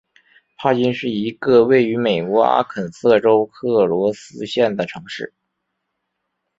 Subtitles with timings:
[0.57, 5.35] 帕金是一个位于美国阿肯色州克罗斯县的城市。